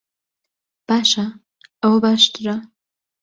[0.87, 1.25] باشە،
[1.81, 2.55] ئەوە باشترە؟